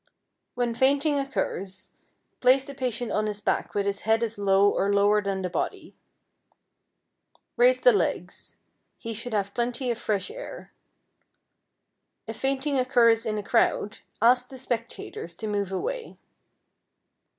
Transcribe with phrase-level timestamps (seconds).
[0.55, 1.91] When fainting occurs,
[2.39, 5.49] place the patient on his back with his head as low or lower than the
[5.51, 5.95] body.
[7.55, 8.55] Raise the legs.
[8.97, 10.73] He should have plenty of fresh air.
[12.25, 16.17] If fainting occurs in a crowd, ask the spectators to move away.